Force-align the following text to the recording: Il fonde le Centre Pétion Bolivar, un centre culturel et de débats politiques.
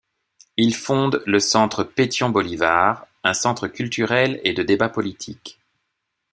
Il 0.57 0.73
fonde 0.73 1.21
le 1.27 1.39
Centre 1.39 1.83
Pétion 1.83 2.31
Bolivar, 2.31 3.05
un 3.23 3.35
centre 3.35 3.67
culturel 3.67 4.41
et 4.43 4.51
de 4.53 4.63
débats 4.63 4.89
politiques. 4.89 5.59